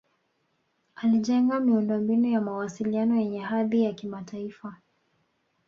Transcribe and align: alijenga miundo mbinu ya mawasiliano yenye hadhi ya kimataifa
alijenga 0.95 1.59
miundo 1.59 1.97
mbinu 1.99 2.27
ya 2.27 2.41
mawasiliano 2.41 3.15
yenye 3.19 3.39
hadhi 3.39 3.83
ya 3.83 3.93
kimataifa 3.93 4.77